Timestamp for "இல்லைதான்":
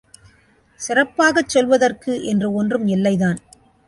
2.87-3.39